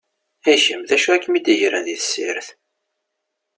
I 0.53 0.55
kem, 0.63 0.81
d 0.89 0.91
acu 0.95 1.09
i 1.15 1.19
kem-id-igren 1.23 1.85
di 1.87 1.95
tessirt? 1.99 2.47